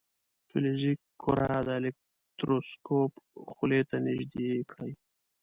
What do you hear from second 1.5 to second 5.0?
د الکتروسکوپ خولې ته نژدې کړئ.